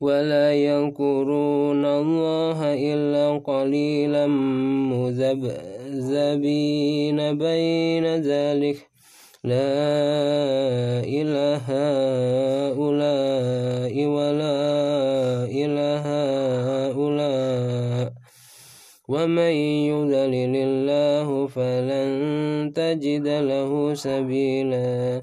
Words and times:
ولا 0.00 0.52
يذكرون 0.52 1.84
الله 1.84 2.58
إلا 2.74 3.38
قليلا 3.38 4.26
مذبذبين 4.92 5.38
بين 7.38 8.06
ذلك. 8.06 8.88
لا 9.44 11.00
إله 11.00 11.66
هؤلاء 12.76 13.94
ولا 14.04 14.60
إله 15.48 16.04
هؤلاء. 16.68 18.12
ومن 19.08 19.52
يذلل 19.88 20.54
الله 20.56 21.46
فلن 21.46 22.08
تجد 22.74 23.28
له 23.28 23.94
سبيلا. 23.94 25.22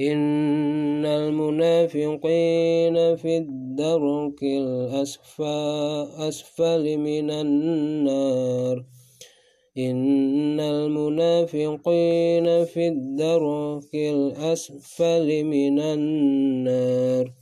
إن 0.00 1.06
المنافقين 1.06 2.16
في 3.16 3.36
الدرك 3.36 4.42
الأسفل 4.42 5.78
من 6.98 7.30
النار. 7.30 8.84
إن 9.78 10.60
المنافقين 10.60 12.64
في 12.64 12.88
الدرك 12.88 13.94
الأسفل 13.94 15.44
من 15.44 15.80
النار. 15.80 17.32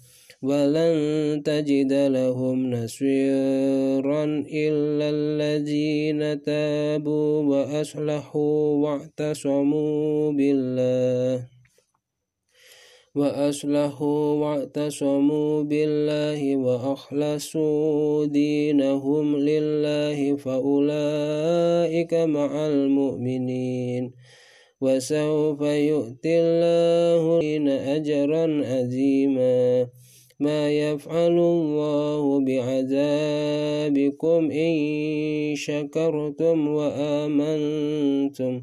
ولن 0.43 1.43
تجد 1.45 1.93
لهم 1.93 2.71
نصيرا 2.71 4.25
إلا 4.53 5.11
الذين 5.11 6.43
تابوا 6.43 7.43
وأصلحوا 7.43 8.77
واعتصموا 8.77 10.33
بالله. 10.33 11.56
وأصلحوا 13.17 14.33
واعتصموا 14.43 15.63
بالله 15.63 16.57
وأخلصوا 16.57 18.27
دينهم 18.27 19.37
لله 19.37 20.37
فأولئك 20.37 22.15
مع 22.15 22.67
المؤمنين. 22.67 24.13
وسوف 24.81 25.61
يؤتي 25.61 26.41
الله 26.41 27.41
أجرا 27.97 28.45
عظيما 28.65 29.89
ما 30.41 30.71
يفعل 30.71 31.39
الله 31.39 32.41
بعذابكم 32.45 34.41
إن 34.51 34.75
شكرتم 35.57 36.69
وآمنتم. 36.69 38.63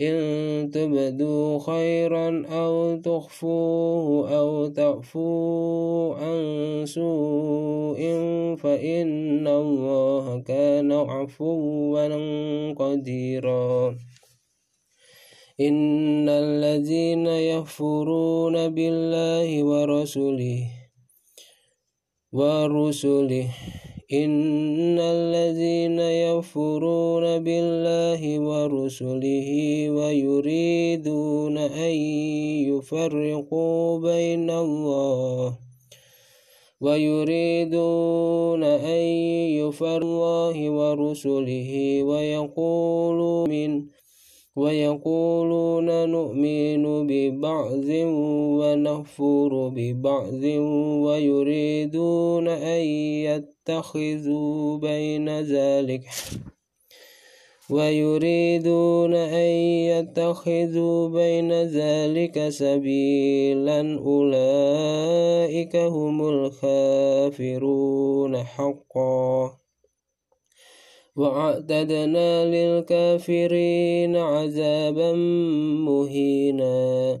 إن 0.00 0.70
تبدوا 0.70 1.58
خيرا 1.58 2.46
أو 2.46 2.96
تخفوه 2.96 4.36
أو 4.38 4.66
تعفوا 4.66 6.14
عن 6.14 6.40
سوء 6.86 8.00
فإن 8.56 9.48
الله 9.48 10.42
كان 10.42 10.92
عفوا 10.92 12.08
قديرا. 12.74 13.96
إن 15.60 16.28
الذين 16.28 17.26
يكفرون 17.26 18.68
بالله 18.68 19.64
ورسله 19.64 20.60
ورسله 22.32 23.48
إن 24.12 24.98
الذين 25.00 26.00
يكفرون 26.00 26.95
بالله 27.38 28.38
ورسله 28.40 29.48
ويريدون 29.90 31.58
أن 31.58 31.94
يفرقوا 32.70 33.98
بين 33.98 34.50
الله 34.50 35.58
ويريدون 36.80 38.62
أن 38.64 39.04
يفرقوا 39.60 40.16
الله 40.56 40.70
ورسله 40.70 42.02
ويقولوا 42.02 43.46
من 43.48 43.86
ويقولون 44.56 46.08
نؤمن 46.08 47.06
ببعض 47.06 47.88
ونكفر 48.60 49.68
ببعض 49.68 50.44
ويريدون 51.04 52.48
أن 52.48 52.80
يتخذوا 53.28 54.78
بين 54.78 55.28
ذلك 55.40 56.02
ويريدون 57.70 59.14
أن 59.14 59.50
يتخذوا 59.90 61.08
بين 61.08 61.52
ذلك 61.52 62.48
سبيلا 62.48 63.98
أولئك 63.98 65.76
هم 65.76 66.28
الخافرون 66.28 68.36
حقا. 68.36 69.56
وأعتدنا 71.16 72.44
للكافرين 72.44 74.16
عذابا 74.16 75.12
مهينا. 75.86 77.20